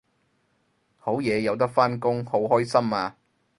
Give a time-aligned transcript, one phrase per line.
[0.97, 3.15] 好嘢有得返工好開心啊！